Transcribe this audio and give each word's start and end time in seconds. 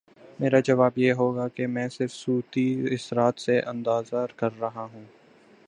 میرا 0.39 0.59
جواب 0.59 0.97
یہ 0.97 1.13
ہو 1.13 1.35
گا 1.35 1.47
کہ 1.47 1.67
میں 1.67 1.89
صرف 1.89 2.11
صوتی 2.13 2.85
اثرات 2.93 3.39
سے 3.39 3.59
اندازہ 3.61 4.25
کر 4.35 4.59
رہا 4.59 4.87
ہوں۔ 4.93 5.05